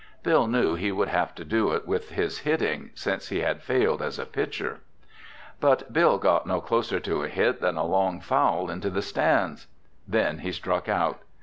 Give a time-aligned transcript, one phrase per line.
[0.23, 4.01] Bill knew he would have to do it with his hitting, since he had failed
[4.01, 4.79] as a pitcher.
[5.59, 9.67] But Bill got no closer to a hit than a long foul into the stands.
[10.07, 11.19] Then he struck out.